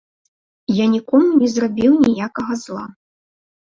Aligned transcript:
Я 0.75 0.85
нікому 0.93 1.29
не 1.43 1.49
зрабіў 1.55 1.93
ніякага 2.07 2.53
зла. 2.67 2.85